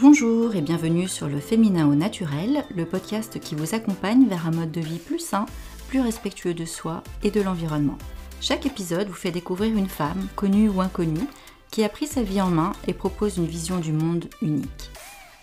[0.00, 4.50] Bonjour et bienvenue sur le Féminin au naturel, le podcast qui vous accompagne vers un
[4.50, 5.44] mode de vie plus sain,
[5.88, 7.98] plus respectueux de soi et de l'environnement.
[8.40, 11.28] Chaque épisode vous fait découvrir une femme, connue ou inconnue,
[11.70, 14.90] qui a pris sa vie en main et propose une vision du monde unique.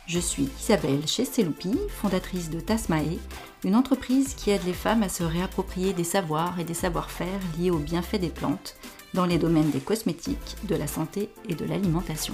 [0.07, 3.19] Je suis Isabelle Chesteloupi, fondatrice de Tasmae,
[3.63, 7.69] une entreprise qui aide les femmes à se réapproprier des savoirs et des savoir-faire liés
[7.69, 8.75] aux bienfaits des plantes
[9.13, 12.33] dans les domaines des cosmétiques, de la santé et de l'alimentation.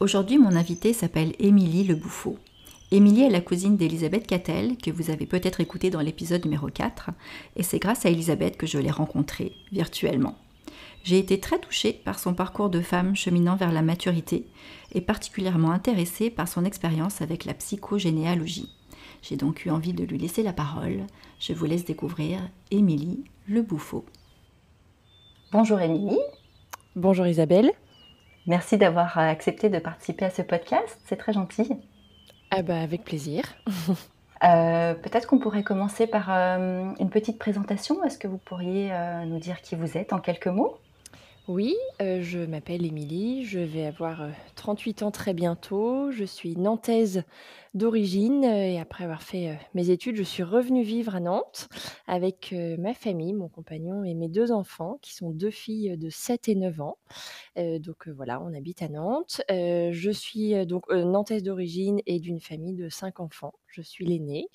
[0.00, 2.36] Aujourd'hui, mon invitée s'appelle Émilie Le Bouffot.
[2.90, 7.10] Émilie est la cousine d'Elisabeth Cattel, que vous avez peut-être écouté dans l'épisode numéro 4,
[7.54, 10.36] et c'est grâce à Elisabeth que je l'ai rencontrée virtuellement.
[11.04, 14.46] J'ai été très touchée par son parcours de femme cheminant vers la maturité
[14.92, 18.74] et particulièrement intéressée par son expérience avec la psychogénéalogie.
[19.22, 21.06] J'ai donc eu envie de lui laisser la parole.
[21.38, 22.40] Je vous laisse découvrir
[22.72, 24.04] Émilie Le Bouffot.
[25.52, 26.18] Bonjour Émilie.
[26.96, 27.70] Bonjour Isabelle.
[28.46, 31.70] Merci d'avoir accepté de participer à ce podcast, c'est très gentil.
[32.50, 33.44] Ah bah avec plaisir.
[34.42, 38.04] Euh, peut-être qu'on pourrait commencer par euh, une petite présentation.
[38.04, 40.76] Est-ce que vous pourriez euh, nous dire qui vous êtes en quelques mots?
[41.46, 46.10] Oui, euh, je m'appelle Émilie, je vais avoir, 38 ans très bientôt.
[46.10, 47.22] Je suis nantaise
[47.74, 51.68] d'origine, et après avoir fait, mes études, je suis revenue vivre à Nantes
[52.06, 56.48] avec, ma famille, mon compagnon et mes deux enfants qui sont deux filles, de 7
[56.48, 56.96] et 9 ans.
[57.56, 59.42] donc, voilà, on habite à Nantes.
[59.50, 63.54] je suis, donc, nantaise d'origine et d'une famille de 5 enfants.
[63.66, 64.48] Je suis l'aînée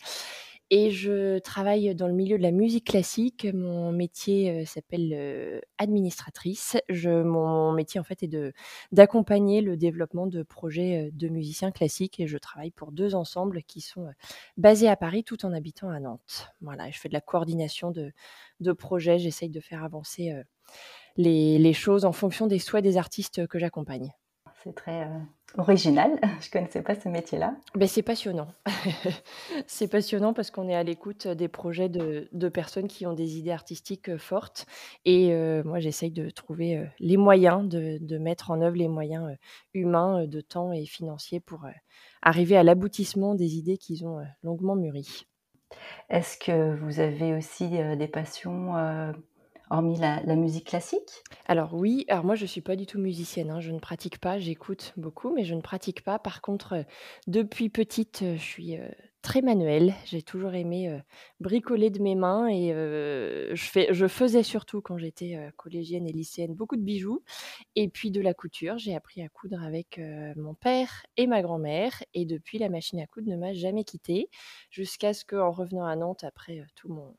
[0.69, 3.47] et je travaille dans le milieu de la musique classique.
[3.53, 6.77] Mon métier s'appelle administratrice.
[6.89, 8.53] Je, mon métier, en fait, est
[8.91, 13.81] d'accompagner le développement de projets de musiciens classiques et je travaille pour deux ensembles qui
[13.81, 14.07] sont
[14.57, 16.49] basés à Paris tout en habitant à Nantes.
[16.61, 18.11] Voilà, je fais de la coordination de,
[18.59, 19.19] de projets.
[19.19, 20.33] J'essaye de faire avancer
[21.17, 24.13] les, les choses en fonction des souhaits des artistes que j'accompagne.
[24.63, 25.19] C'est très euh,
[25.57, 26.19] original.
[26.41, 27.55] Je ne connaissais pas ce métier-là.
[27.75, 28.47] Ben, c'est passionnant.
[29.67, 33.37] c'est passionnant parce qu'on est à l'écoute des projets de, de, personnes qui ont des
[33.37, 34.65] idées artistiques euh, fortes.
[35.05, 39.35] Et euh, moi, j'essaye de trouver les moyens, de, de, mettre en œuvre les moyens
[39.73, 41.65] humains, de temps et financiers pour
[42.21, 45.25] arriver à l'aboutissement des idées qu'ils ont longuement mûries.
[46.09, 48.73] Est-ce que vous avez aussi des passions
[49.69, 51.23] hormis la, musique classique?
[51.45, 54.39] Alors oui, alors moi je suis pas du tout musicienne, hein, je ne pratique pas,
[54.39, 56.19] j'écoute beaucoup, mais je ne pratique pas.
[56.19, 56.83] Par contre, euh,
[57.27, 58.87] depuis petite, euh, je suis euh,
[59.21, 59.93] très manuelle.
[60.05, 60.97] J'ai toujours aimé
[61.41, 66.55] bricoler de mes mains et je, fais, je faisais surtout quand j'étais collégienne et lycéenne
[66.55, 67.21] beaucoup de bijoux
[67.75, 68.77] et puis de la couture.
[68.77, 69.99] J'ai appris à coudre avec
[70.37, 74.29] mon père et ma grand-mère et depuis la machine à coudre ne m'a jamais quittée
[74.71, 77.13] jusqu'à ce qu'en revenant à Nantes après tout mon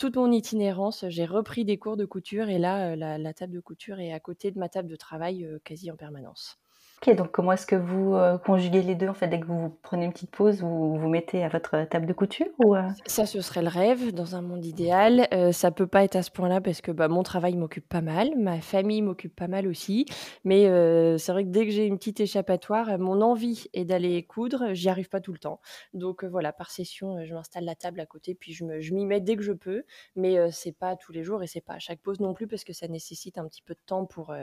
[0.00, 4.00] toute mon itinérance, j'ai repris des cours de couture et là, la, table de couture
[4.00, 6.58] est à côté de ma table de travail quasi en permanence.
[7.02, 9.70] Ok, donc comment est-ce que vous euh, conjuguez les deux en fait Dès que vous
[9.80, 12.82] prenez une petite pause, vous vous mettez à votre table de couture ou euh?
[13.06, 15.26] Ça, ce serait le rêve dans un monde idéal.
[15.32, 18.02] Euh, ça peut pas être à ce point-là parce que bah, mon travail m'occupe pas
[18.02, 20.04] mal, ma famille m'occupe pas mal aussi.
[20.44, 24.22] Mais euh, c'est vrai que dès que j'ai une petite échappatoire, mon envie est d'aller
[24.22, 25.62] coudre, j'y arrive pas tout le temps.
[25.94, 29.36] Donc voilà, par session, je m'installe la table à côté, puis je m'y mets dès
[29.36, 29.84] que je peux.
[30.16, 32.62] Mais c'est pas tous les jours et c'est pas à chaque pause non plus parce
[32.62, 34.34] que ça nécessite un petit peu de temps pour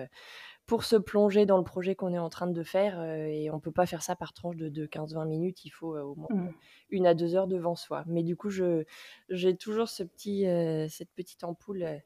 [0.67, 2.99] pour se plonger dans le projet qu'on est en train de faire.
[2.99, 5.65] Euh, et on peut pas faire ça par tranche de, 15-20 minutes.
[5.65, 6.53] Il faut euh, au moins mmh.
[6.89, 8.03] une à deux heures devant soi.
[8.05, 12.01] Mais du coup, j'ai toujours ce petit, euh, cette petite ampoule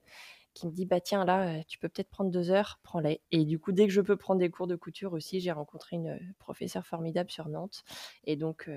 [0.54, 3.58] qui me dit bah tiens là tu peux peut-être prendre deux heures prends-les et du
[3.58, 6.86] coup dès que je peux prendre des cours de couture aussi j'ai rencontré une professeure
[6.86, 7.86] formidable sur Nantes
[8.26, 8.70] et donc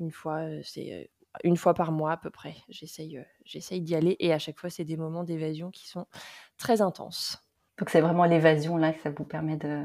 [0.00, 1.12] une fois c'est
[1.44, 4.68] une fois par mois à peu près j'essaye j'essaye d'y aller et à chaque fois
[4.68, 6.08] c'est des moments d'évasion qui sont
[6.58, 7.40] très intenses
[7.78, 9.84] donc c'est vraiment l'évasion là que ça vous permet de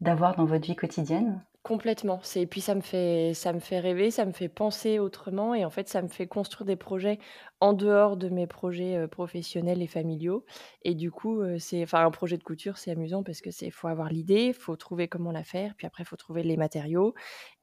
[0.00, 2.20] d'avoir dans votre vie quotidienne Complètement.
[2.22, 5.64] C'est puis ça me fait ça me fait rêver, ça me fait penser autrement et
[5.64, 7.18] en fait ça me fait construire des projets
[7.58, 10.44] en dehors de mes projets euh, professionnels et familiaux.
[10.82, 13.70] Et du coup, euh, c'est enfin un projet de couture, c'est amusant parce que c'est
[13.70, 17.14] faut avoir l'idée, faut trouver comment la faire, puis après faut trouver les matériaux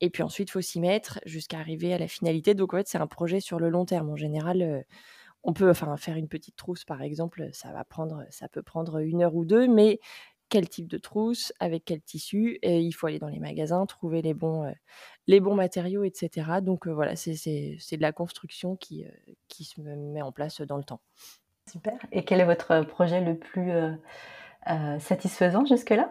[0.02, 2.56] et puis ensuite faut s'y mettre jusqu'à arriver à la finalité.
[2.56, 4.10] Donc en fait, c'est un projet sur le long terme.
[4.10, 4.82] En général, euh,
[5.44, 9.00] on peut enfin faire une petite trousse par exemple, ça va prendre, ça peut prendre
[9.00, 10.00] une heure ou deux, mais
[10.54, 14.22] quel type de trousse, avec quel tissu, et il faut aller dans les magasins, trouver
[14.22, 14.72] les bons, euh,
[15.26, 16.62] les bons matériaux, etc.
[16.62, 19.10] Donc euh, voilà, c'est de la construction qui, euh,
[19.48, 21.02] qui se met en place dans le temps.
[21.72, 21.98] Super.
[22.12, 23.72] Et quel est votre projet le plus
[25.00, 26.10] satisfaisant jusque-là?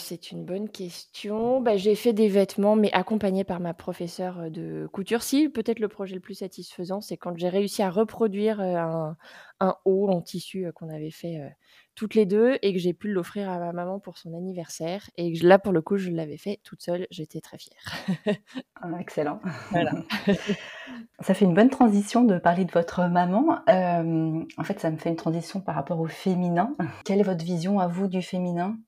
[0.00, 1.60] C'est une bonne question.
[1.60, 5.22] Bah, j'ai fait des vêtements, mais accompagnée par ma professeure, de couture.
[5.22, 9.16] Si, peut-être le projet le plus satisfaisant, c'est quand j'ai réussi à reproduire, un
[9.60, 11.54] un haut en tissu, qu'on avait fait,
[11.94, 15.38] toutes les 2 et que j'ai pu l'offrir à ma maman pour son anniversaire et
[15.38, 17.06] que là, pour le coup, je l'avais fait toute seule.
[17.10, 18.36] J'étais très fière.
[18.82, 19.40] Ah, excellent.
[19.70, 19.92] Voilà.
[21.20, 23.60] Ça fait une bonne transition de parler de votre maman.
[23.68, 26.74] en fait, ça me fait une transition par rapport au féminin.
[27.04, 28.78] Quelle est votre vision à vous du féminin?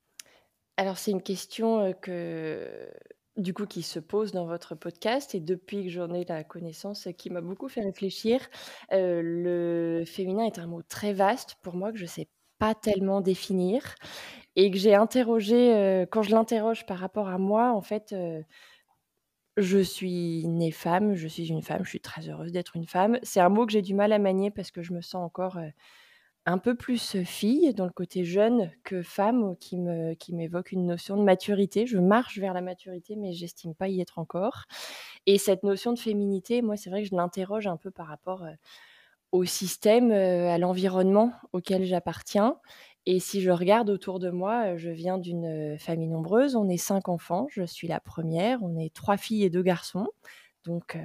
[0.83, 2.91] Alors c'est une question, que
[3.37, 7.07] du coup qui se pose dans votre podcast et depuis que j'en ai la connaissance,
[7.17, 8.41] qui m'a beaucoup fait réfléchir.
[8.91, 12.27] le féminin est un mot très vaste pour moi que je sais
[12.59, 13.95] pas tellement définir
[14.57, 18.43] et que j'ai interrogé, euh, quand je l'interroge par rapport à moi, en fait, euh,
[19.57, 23.21] je suis née femme, je suis une femme, je suis très heureuse d'être une femme.
[23.23, 25.59] C'est un mot que j'ai du mal à manier parce que je me sens encore,
[25.59, 25.69] euh,
[26.45, 30.87] un peu plus, fille dans le côté jeune que femme, qui me qui m'évoque une
[30.87, 31.87] notion de maturité.
[31.87, 34.65] Je marche vers la maturité, mais j'estime pas y être encore
[35.27, 38.45] et cette notion de féminité, moi, c'est vrai que je l'interroge un peu par rapport,
[39.31, 42.59] au système, à l'environnement auquel j'appartiens
[43.07, 46.55] et si je regarde autour de moi, je viens d'une, famille nombreuse.
[46.55, 48.63] On est cinq enfants, je suis la première.
[48.63, 50.09] On est trois filles et deux garçons,
[50.65, 50.97] donc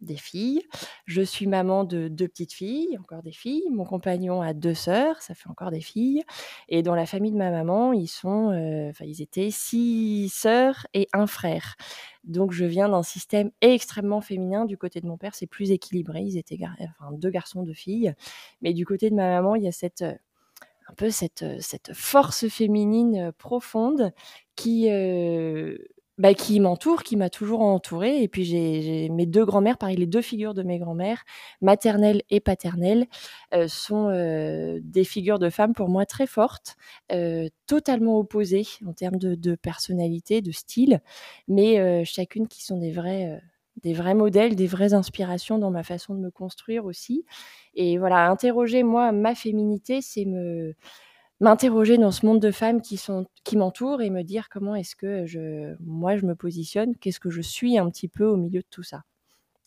[0.00, 0.62] des filles.
[1.06, 3.64] Je suis maman de deux petites filles, encore des filles.
[3.70, 6.22] Mon compagnon a deux sœurs, ça fait encore des filles.
[6.68, 11.08] Et dans la famille de ma maman, ils sont, euh, ils étaient six sœurs et
[11.12, 11.76] un frère.
[12.24, 14.64] Donc, je viens d'un système extrêmement féminin.
[14.64, 16.22] Du côté de mon père, c'est plus équilibré.
[16.22, 18.14] Ils étaient enfin, deux garçons, deux filles.
[18.62, 20.04] Mais du côté de ma maman, il y a cette
[20.86, 24.12] un peu cette, cette force féminine profonde
[24.54, 24.88] qui,
[26.18, 28.22] bah, qui m'entoure, qui m'a toujours entourée.
[28.22, 31.24] Et puis j'ai mes deux grands-mères, pareil, les deux figures de mes grands-mères,
[31.60, 33.06] maternelle et paternelle,
[33.52, 36.76] euh, sont euh, des figures de femmes pour moi très fortes,
[37.12, 41.00] euh, totalement opposées en termes de, de, personnalité, de style,
[41.48, 43.40] mais chacune qui sont des vrais,
[43.82, 47.24] des vrais modèles, des vraies inspirations dans ma façon de me construire aussi.
[47.74, 50.74] Et voilà, interroger moi ma féminité, c'est me
[51.40, 54.96] m'interroger dans ce monde de femmes qui, sont, qui m'entourent et me dire comment est-ce
[54.96, 58.60] que je, moi je me positionne, qu'est-ce que je suis un petit peu au milieu
[58.60, 59.02] de tout ça.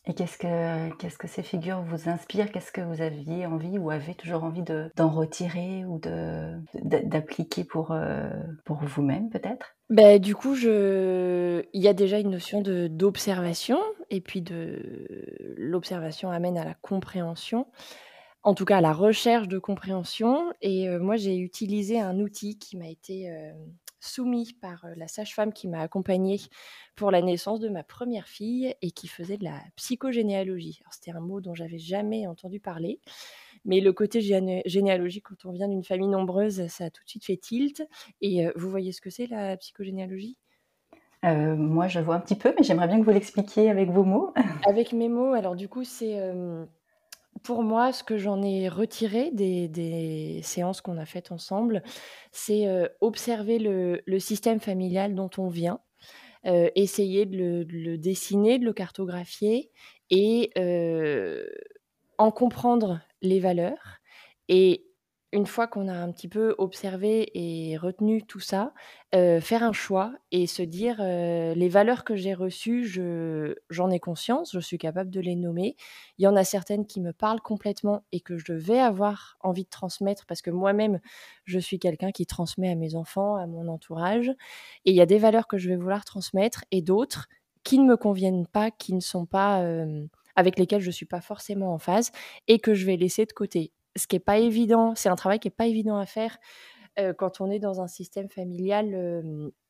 [0.06, 2.50] Et qu'est-ce que, qu'est-ce que ces figures vous inspirent?
[2.50, 7.64] Qu'est-ce que vous aviez envie ou avez toujours envie de, d'en retirer ou de, d'appliquer
[7.64, 8.30] pour, euh,
[8.64, 9.76] pour vous-même peut-être?
[9.90, 11.62] Ben, du coup, je...
[11.74, 13.78] il y a déjà une notion de, d'observation,
[14.08, 14.78] et puis de
[15.58, 17.66] l'observation amène à la compréhension
[18.48, 20.54] en tout cas à la recherche de compréhension.
[20.62, 23.30] Et moi, j'ai utilisé un outil qui m'a été
[24.00, 26.40] soumis par la sage-femme qui m'a accompagnée
[26.96, 30.80] pour la naissance de ma première fille et qui faisait de la psychogénéalogie.
[30.90, 33.00] C'était un mot dont j'avais jamais entendu parler.
[33.66, 37.26] Mais le côté généalogie, quand on vient d'une famille nombreuse, ça a tout de suite
[37.26, 37.86] fait tilt.
[38.22, 40.38] Et vous voyez ce que c'est la psychogénéalogie?
[41.22, 44.32] Moi, je vois un petit peu, mais j'aimerais bien que vous l'expliquiez avec vos mots.
[44.66, 46.18] Avec mes mots, alors du coup, c'est
[47.42, 51.82] pour moi, ce que j'en ai retiré des, séances qu'on a faites ensemble,
[52.32, 52.66] c'est
[53.00, 55.80] observer le, système familial dont on vient,
[56.44, 59.70] essayer de le, dessiner, de le cartographier
[60.10, 60.52] et
[62.18, 63.98] en comprendre les valeurs
[65.32, 68.72] une fois qu'on a un petit peu observé et retenu tout ça,
[69.12, 72.86] faire un choix et se dire, «Les valeurs que j'ai reçues,
[73.68, 75.76] j'en ai conscience, je suis capable de les nommer.
[76.18, 79.64] Il y en a certaines qui me parlent complètement et que je vais avoir envie
[79.64, 80.98] de transmettre parce que moi-même,
[81.44, 85.06] je suis quelqu'un qui transmet à mes enfants, à mon entourage et il y a
[85.06, 87.28] des valeurs que je vais vouloir transmettre et d'autres
[87.64, 89.62] qui ne me conviennent pas, qui ne sont pas,
[90.36, 92.12] avec lesquelles je ne suis pas forcément en phase
[92.46, 95.38] et que je vais laisser de côté ce qui est pas évident, c'est un travail
[95.38, 96.38] qui est pas évident à faire
[97.16, 99.22] quand on est dans un système familial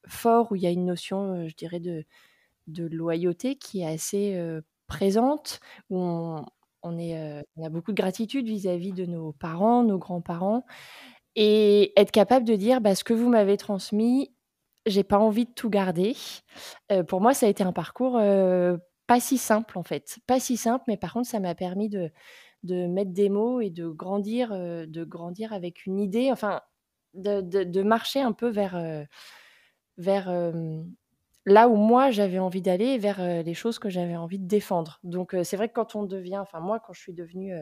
[0.07, 2.05] fort où il y a une notion, je dirais, de,
[2.91, 4.41] loyauté qui est assez
[4.87, 5.61] présente,
[5.91, 6.43] où on
[6.85, 10.65] a beaucoup de gratitude vis-à-vis de nos parents, nos grands-parents,
[11.37, 14.33] et être capable de dire bah, ce que vous m'avez transmis,
[14.87, 16.17] j'ai pas envie de tout garder.
[17.09, 18.19] pour moi, ça a été un parcours
[19.09, 22.13] pas si simple en fait, pas si simple, mais par contre, ça m'a permis de
[22.63, 26.61] de mettre des mots et de grandir, de grandir avec une idée, enfin,
[27.15, 29.07] de, marcher un peu vers,
[29.97, 30.53] vers
[31.47, 34.99] là où moi j'avais envie d'aller, vers les choses que j'avais envie de défendre.
[35.05, 37.55] Donc c'est vrai que quand on devient, enfin moi quand je suis devenue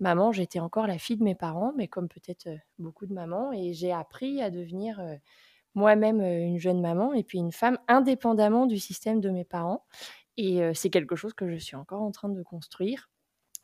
[0.00, 2.48] maman, j'étais encore la fille de mes parents, mais comme peut-être
[2.78, 5.00] beaucoup de mamans, et j'ai appris à devenir
[5.74, 9.84] moi-même une jeune maman et puis une femme indépendamment du système de mes parents.
[10.36, 13.08] Et c'est quelque chose que je suis encore en train de construire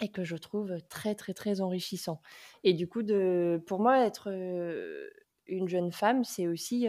[0.00, 2.20] et que je trouve très très très enrichissant.
[2.64, 4.28] Et du coup, de, pour moi, être
[5.46, 6.88] une jeune femme, c'est aussi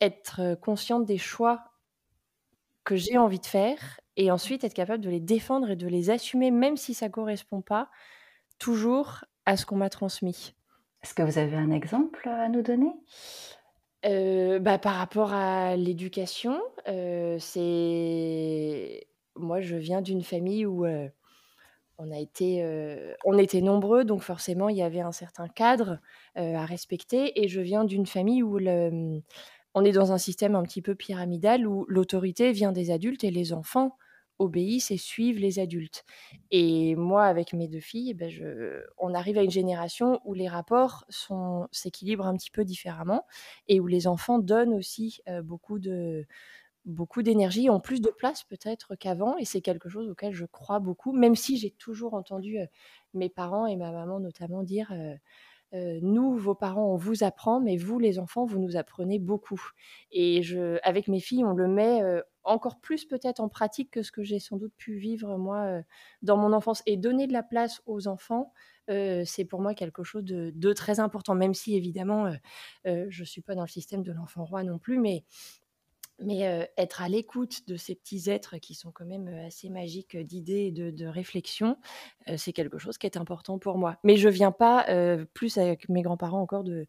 [0.00, 1.64] être consciente des choix
[2.84, 6.10] que j'ai envie de faire et ensuite être capable de les défendre et de les
[6.10, 7.90] assumer, même si ça correspond pas
[8.58, 10.54] toujours à ce qu'on m'a transmis.
[11.02, 12.92] Est-ce que vous avez un exemple à nous donner?
[14.02, 16.60] Bah, par rapport à l'éducation,
[17.38, 19.06] c'est
[19.36, 20.86] moi je viens d'une famille où,
[21.98, 22.62] on a été,
[23.24, 25.98] on était nombreux, donc forcément il y avait un certain cadre,
[26.36, 29.22] à respecter et je viens d'une famille où le, mmh,
[29.74, 33.30] on est dans un système un petit peu pyramidal où l'autorité vient des adultes et
[33.30, 33.96] les enfants
[34.38, 36.04] obéissent et suivent les adultes.
[36.52, 40.46] Et moi, avec mes deux filles, ben je, on arrive à une génération où les
[40.48, 41.04] rapports
[41.72, 43.26] s'équilibrent un petit peu différemment
[43.66, 46.24] et où les enfants donnent aussi beaucoup de
[46.88, 50.80] beaucoup d'énergie, ont plus de place peut-être qu'avant, et c'est quelque chose auquel je crois
[50.80, 52.58] beaucoup, même si j'ai toujours entendu
[53.14, 54.92] mes parents et ma maman notamment dire
[55.72, 59.60] nous, vos parents, on vous apprend, mais vous, les enfants, vous nous apprenez beaucoup.
[60.10, 62.00] Et je, avec mes filles, on le met
[62.42, 65.82] encore plus peut-être en pratique que ce que j'ai sans doute pu vivre moi
[66.22, 66.82] dans mon enfance.
[66.86, 68.52] Et donner de la place aux enfants,
[68.88, 72.32] c'est pour moi quelque chose de, très important, même si évidemment,
[72.86, 75.24] je ne suis pas dans le système de l'enfant roi non plus, mais
[76.20, 80.66] mais être à l'écoute de ces petits êtres qui sont quand même assez magiques d'idées
[80.66, 81.76] et de, de réflexions,
[82.36, 83.96] c'est quelque chose qui est important pour moi.
[84.04, 84.86] Mais je viens pas
[85.34, 86.86] plus avec mes grands-parents encore de,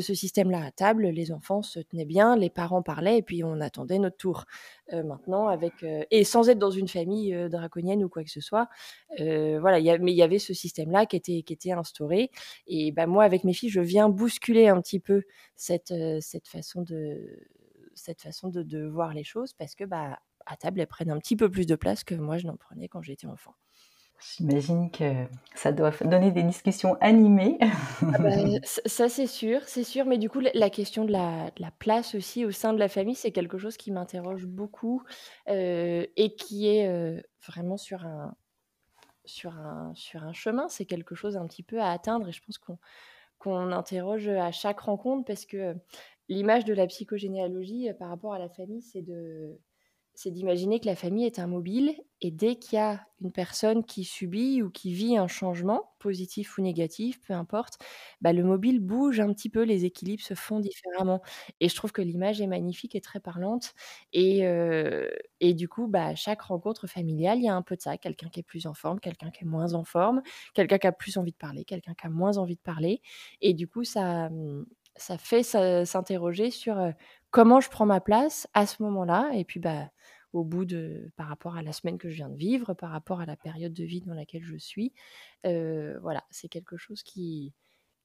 [0.00, 1.08] ce système-là à table.
[1.08, 4.44] Les enfants se tenaient bien, les parents parlaient et puis on attendait notre tour.
[4.92, 8.68] maintenant, avec et sans être dans une famille draconienne ou quoi que ce soit,
[9.18, 9.80] voilà.
[9.98, 12.30] Mais il y avait ce système-là qui était instauré.
[12.66, 15.22] Et ben moi, avec mes filles, je viens bousculer un petit peu
[15.56, 15.92] cette
[16.44, 17.48] façon de
[17.98, 21.36] cette façon de, voir les choses parce que bah, à table, elles prennent un petit
[21.36, 23.54] peu plus de place que moi, je n'en prenais quand j'étais enfant.
[24.36, 27.56] J'imagine que ça doit donner des discussions animées.
[27.60, 28.30] Ah bah,
[28.64, 30.06] ça, c'est sûr, c'est sûr.
[30.06, 33.30] Mais du coup, la question de la, place aussi au sein de la famille, c'est
[33.30, 35.04] quelque chose qui m'interroge beaucoup
[35.48, 38.34] euh, et qui est euh, vraiment sur un,
[39.24, 40.68] sur, un, sur un chemin.
[40.68, 42.78] C'est quelque chose un petit peu à atteindre et je pense qu'on
[43.38, 45.76] qu'on interroge à chaque rencontre parce que
[46.28, 49.58] l'image de la psychogénéalogie euh, par rapport à la famille, c'est de
[50.14, 53.84] c'est d'imaginer que la famille est un mobile et dès qu'il y a une personne
[53.84, 57.78] qui subit ou qui vit un changement, positif ou négatif, peu importe,
[58.20, 61.22] bah le mobile bouge un petit peu, les équilibres se font différemment.
[61.60, 63.74] Et je trouve que l'image est magnifique et très parlante.
[64.12, 65.08] Et, euh,
[65.40, 67.96] et du coup, bah, chaque rencontre familiale, il y a un peu de ça.
[67.96, 70.22] Quelqu'un qui est plus en forme, quelqu'un qui est moins en forme,
[70.54, 73.00] quelqu'un qui a plus envie de parler, quelqu'un qui a moins envie de parler.
[73.40, 74.30] Et du coup, ça,
[74.98, 76.92] ça fait s'interroger sur
[77.30, 79.30] comment je prends ma place à ce moment-là.
[79.34, 79.90] Et puis, bah,
[80.32, 83.20] au bout de, par rapport à la semaine que je viens de vivre, par rapport
[83.20, 84.92] à la période de vie dans laquelle je suis,
[85.44, 87.54] voilà, c'est quelque chose qui,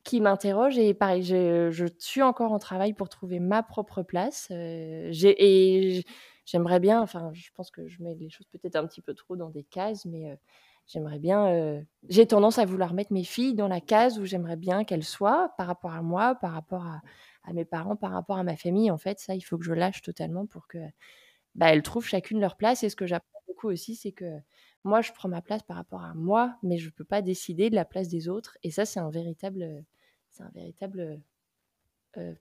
[0.03, 0.77] qui m'interroge.
[0.77, 4.47] Et pareil, je, suis encore en travail pour trouver ma propre place.
[4.51, 6.03] et
[6.45, 9.35] j'aimerais bien, enfin, je pense que je mets les choses peut-être un petit peu trop
[9.35, 10.38] dans des cases, mais
[10.87, 11.83] j'aimerais bien.
[12.09, 15.53] j'ai tendance à vouloir mettre mes filles dans la case où j'aimerais bien qu'elles soient
[15.57, 18.91] par rapport à moi, par rapport à, mes parents, par rapport à ma famille.
[18.91, 20.79] En fait, ça, il faut que je lâche totalement pour que
[21.55, 22.83] bah, elles trouvent chacune leur place.
[22.83, 24.39] Et ce que j'apprends beaucoup aussi, c'est que
[24.83, 27.69] moi, je prends ma place par rapport à moi, mais je ne peux pas décider
[27.69, 28.57] de la place des autres.
[28.63, 29.83] Et ça, c'est un véritable,
[30.29, 31.21] c'est un véritable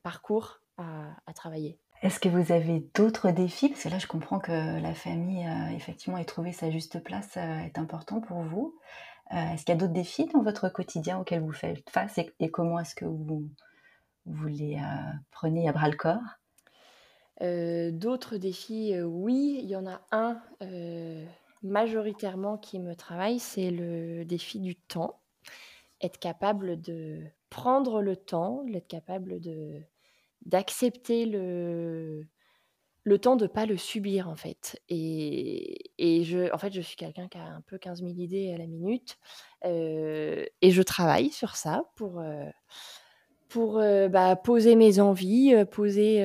[0.03, 1.79] parcours à travailler.
[2.03, 3.69] Est-ce que vous avez d'autres défis?
[3.69, 7.37] Parce que là, je comprends que la famille, euh, effectivement, et trouver sa juste place
[7.37, 8.77] euh, est important pour vous.
[9.33, 12.51] Euh, est-ce qu'il y a d'autres défis dans votre quotidien auxquels vous faites face et,
[12.51, 13.49] comment est-ce que vous,
[14.27, 14.81] vous les
[15.31, 16.19] prenez à bras le corps?
[17.41, 19.61] D'autres défis, oui.
[19.63, 20.41] Il y en a un
[21.63, 25.21] majoritairement qui me travaille, c'est le défi du temps.
[26.03, 29.83] Être capable de prendre le temps, être capable de
[30.47, 32.27] d'accepter le,
[33.05, 34.81] le temps de pas le subir en fait.
[34.89, 38.53] Et, et je, en fait, je suis quelqu'un qui a un peu 15 000 idées
[38.55, 39.19] à la minute
[39.65, 42.47] euh, et je travaille sur ça pour, euh,
[43.53, 46.17] pour euh, bah, poser mes envies, poser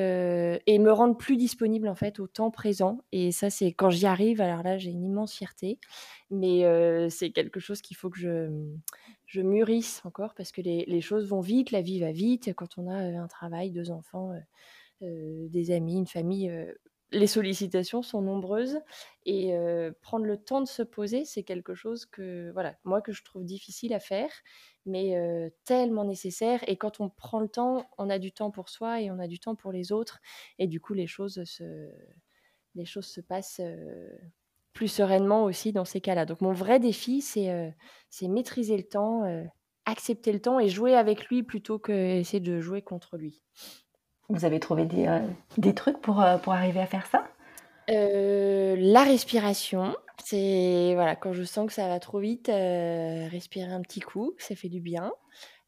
[0.65, 2.99] et me rendre plus disponible en fait au temps présent.
[3.11, 4.39] Et ça, c'est quand j'y arrive.
[4.39, 5.77] Alors là, j'ai une immense fierté,
[6.31, 6.63] mais
[7.09, 8.19] c'est quelque chose qu'il faut que
[9.25, 12.53] je mûrisse encore parce que les, choses vont vite, la vie va vite.
[12.55, 14.31] Quand on a un travail, deux enfants,
[15.01, 16.49] des amis, une famille,
[17.11, 18.79] les sollicitations sont nombreuses
[19.25, 19.53] et
[20.01, 23.45] prendre le temps de se poser, c'est quelque chose que, voilà, moi que je trouve
[23.45, 24.29] difficile à faire,
[24.85, 25.15] mais
[25.63, 26.63] tellement nécessaire.
[26.67, 29.27] Et quand on prend le temps, on a du temps pour soi et on a
[29.27, 30.19] du temps pour les autres.
[30.59, 31.89] Et du coup, les choses se,
[32.75, 33.61] les choses se passent
[34.73, 36.25] plus sereinement aussi dans ces cas-là.
[36.25, 37.73] Donc mon vrai défi, c'est
[38.21, 39.23] maîtriser le temps,
[39.85, 43.41] accepter le temps et jouer avec lui plutôt que essayer de jouer contre lui.
[44.29, 45.07] Vous avez trouvé des,
[45.57, 47.27] des trucs pour, pour arriver à faire ça?
[47.87, 49.95] La respiration.
[50.23, 54.55] C'est voilà, quand je sens que ça va trop vite, respirer un petit coup, ça
[54.55, 55.13] fait du bien.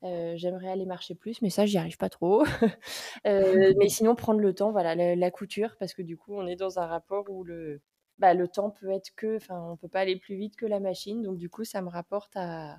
[0.02, 2.44] j'aimerais aller marcher plus, mais ça, j'y arrive pas trop.
[3.26, 6.80] mais sinon, prendre le temps, voilà, la, couture, parce que du coup, on est dans
[6.80, 7.82] un rapport où le,
[8.18, 10.82] bah, le temps peut être que, enfin, on peut pas aller plus vite que la
[10.82, 12.76] machine, donc du coup, ça me rapporte à,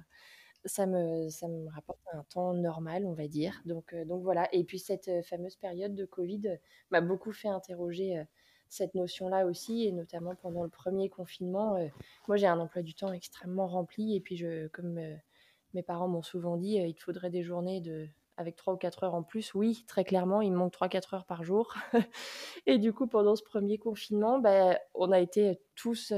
[0.65, 3.61] ça me, ça me rapporte un temps normal, on va dire.
[3.65, 4.49] Donc, donc voilà.
[4.55, 6.59] Et puis cette fameuse période de Covid
[6.91, 8.23] m'a beaucoup fait interroger
[8.69, 11.77] cette notion-là aussi, et notamment pendant le premier confinement.
[12.29, 15.01] moi, j'ai un emploi du temps extrêmement rempli, et puis je, comme
[15.75, 18.09] mes parents m'ont souvent dit, il te faudrait des journées de,
[18.41, 19.55] avec 3 ou 4 heures en plus.
[19.55, 21.75] Oui, très clairement, il me manque 3-4 heures par jour.
[22.67, 26.13] et du coup, pendant ce premier confinement, bah, on a été tous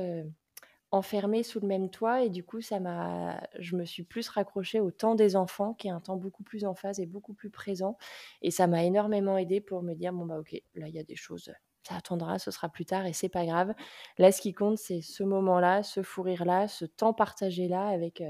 [0.92, 4.78] enfermés sous le même toit, et du coup, ça m'a, je me suis plus raccrochée
[4.80, 7.50] au temps des enfants, qui est un temps beaucoup plus en phase et beaucoup plus
[7.50, 7.96] présent.
[8.42, 11.04] Et ça m'a énormément aidé pour me dire, bon, bah ok, là, il y a
[11.04, 11.52] des choses
[11.88, 13.75] ça attendra, ce sera plus tard et c'est pas grave.
[14.18, 18.22] Là, ce qui compte, c'est ce moment-là, ce fou rire-là, ce temps partagé-là avec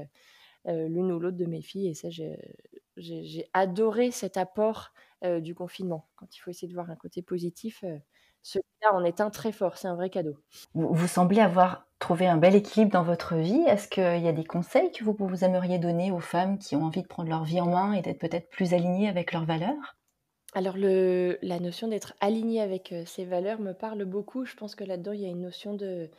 [0.65, 1.89] l'une ou l'autre de mes filles.
[1.89, 4.91] Et ça, j'ai adoré cet apport
[5.23, 6.09] du confinement.
[6.15, 7.83] Quand il faut essayer de voir un côté positif,
[8.43, 10.37] celui-là en est un très fort, c'est un vrai cadeau.
[10.75, 13.63] Vous, semblez avoir trouvé un bel équilibre dans votre vie.
[13.67, 16.83] Est-ce qu'il y a des conseils que vous, vous aimeriez donner aux femmes qui ont
[16.83, 19.95] envie de prendre leur vie en main et d'être peut-être plus alignées avec leurs valeurs?
[20.53, 24.45] Alors le la notion d'être aligné avec, ses valeurs me parle beaucoup.
[24.45, 26.09] Je pense que là-dedans, il y a une notion de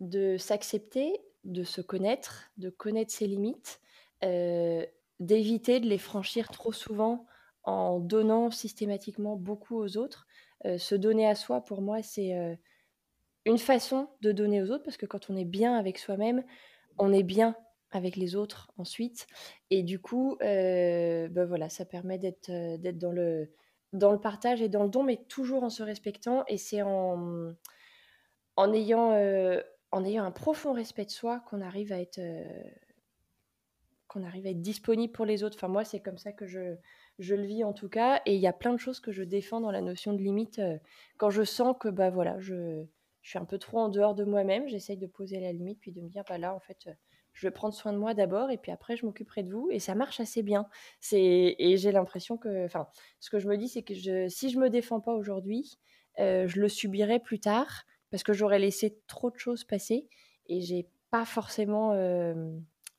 [0.00, 3.80] de s'accepter, de se connaître, de connaître ses limites,
[5.20, 7.26] d'éviter de les franchir trop souvent
[7.62, 10.26] en donnant systématiquement beaucoup aux autres.
[10.78, 12.58] Se donner à soi, pour moi, c'est,
[13.46, 16.42] une façon de donner aux autres parce que quand on est bien avec soi-même,
[16.98, 17.54] on est bien
[17.90, 19.26] avec les autres ensuite
[19.70, 22.50] et du coup, bah, voilà, ça permet d'être,
[23.94, 26.44] dans le partage et dans le don, mais toujours en se respectant.
[26.48, 27.54] Et c'est en,
[28.72, 29.60] ayant, euh,
[29.92, 32.44] un profond respect de soi qu'on arrive à être euh,
[34.14, 35.56] qu'on arrive à être disponible pour les autres.
[35.58, 36.76] Enfin, moi, c'est comme ça que je,
[37.18, 38.22] je le vis en tout cas.
[38.26, 40.58] Et il y a plein de choses que je défends dans la notion de limite.
[40.60, 40.78] Euh,
[41.18, 42.84] quand je sens que bah voilà, je,
[43.22, 45.92] je suis un peu trop en dehors de moi-même, j'essaye de poser la limite, puis
[45.92, 46.88] de me dire, bah là, en fait,
[47.34, 49.80] je vais prendre soin de moi d'abord et puis après je m'occuperai de vous et
[49.80, 50.66] ça marche assez bien.
[51.00, 52.88] C'est et j'ai l'impression que enfin
[53.20, 55.78] ce que je me dis c'est que je, si je me défends pas aujourd'hui,
[56.20, 60.08] euh, je le subirai plus tard parce que j'aurais laissé trop de choses passer
[60.46, 62.34] et j'ai pas forcément euh,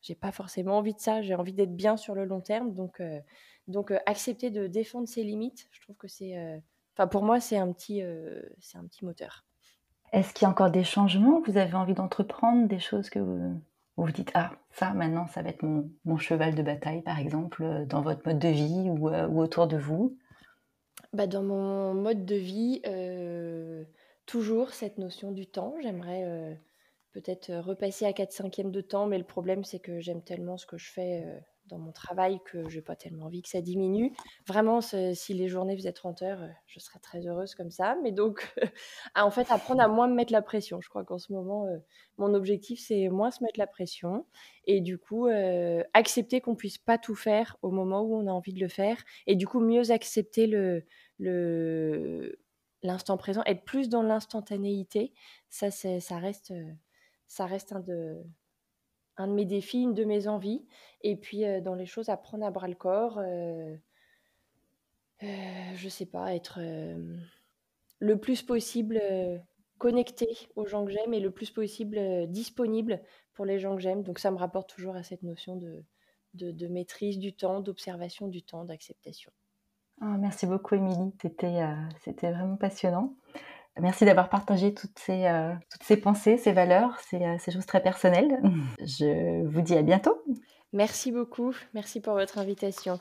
[0.06, 3.00] j'ai pas forcément envie de ça, j'ai envie d'être bien sur le long terme donc
[3.00, 3.20] euh,
[3.68, 6.62] donc accepter de défendre ses limites, je trouve que c'est
[6.96, 8.04] enfin pour moi c'est un petit
[8.60, 9.44] c'est un petit moteur.
[10.14, 11.42] Est-ce qu'il y a encore des changements?
[11.42, 13.60] Que vous avez envie d'entreprendre, des choses que vous
[13.98, 17.64] vous vous dites, ah, ça maintenant, ça va être mon, cheval de bataille, par exemple,
[17.64, 20.18] euh, dans votre mode de vie ou, euh, autour de vous?
[21.14, 23.86] Bah, Dans mon mode de vie, euh,
[24.26, 25.76] toujours cette notion du temps.
[25.82, 26.60] J'aimerais
[27.16, 30.66] peut-être repasser à 4 5 de temps, mais le problème, c'est que j'aime tellement ce
[30.66, 31.26] que je fais
[31.68, 34.14] dans mon travail que j'ai pas tellement envie que ça diminue.
[34.48, 37.98] Vraiment, si les journées faisaient 30 heures, euh, je serais très heureuse comme ça.
[38.04, 38.54] Mais donc,
[39.16, 40.82] en fait, apprendre à moins me mettre la pression.
[40.82, 41.78] Je crois qu'en ce moment, euh,
[42.18, 44.26] mon objectif, c'est moins se mettre la pression.
[44.66, 48.32] Et du coup, euh, accepter qu'on puisse pas tout faire au moment où on a
[48.32, 48.98] envie de le faire.
[49.28, 50.86] Et du coup, mieux accepter le,
[52.84, 55.14] l'instant présent, être plus dans l'instantanéité.
[55.50, 56.54] Ça, ça reste,
[57.28, 58.24] ça reste un de,
[59.28, 60.66] mes défis, une de mes envies.
[61.02, 63.20] Et puis euh, dans les choses, apprendre à bras le corps.
[63.20, 63.76] Euh,
[65.24, 65.28] euh,
[65.76, 66.60] je sais pas, être
[68.00, 69.02] le plus possible
[69.78, 73.02] connecté aux gens que j'aime et le plus possible disponible
[73.34, 74.04] pour les gens que j'aime.
[74.04, 78.66] Donc ça me rapporte toujours à cette notion de, maîtrise du temps, d'observation du temps,
[78.66, 79.32] d'acceptation.
[80.02, 81.14] Ah, merci beaucoup, Émilie.
[81.22, 83.16] C'était vraiment passionnant.
[83.82, 87.66] Merci d'avoir partagé toutes ces, euh, toutes ces pensées, ces valeurs, ces, euh, ces, choses
[87.66, 88.40] très personnelles.
[88.80, 90.18] Je vous dis à bientôt.
[90.72, 91.54] Merci beaucoup.
[91.74, 93.00] Merci pour votre invitation.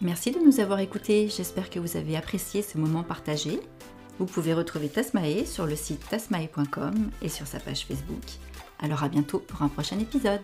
[0.00, 1.28] Merci de nous avoir écoutés.
[1.28, 3.60] J'espère que vous avez apprécié ce moment partagé.
[4.18, 8.22] Vous pouvez retrouver Tasmae sur le site tasmae.com et sur sa page Facebook.
[8.80, 10.40] Alors à bientôt pour un prochain épisode.